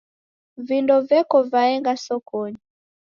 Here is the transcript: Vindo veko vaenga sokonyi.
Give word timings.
Vindo 0.69 0.97
veko 1.11 1.43
vaenga 1.51 1.93
sokonyi. 2.07 2.59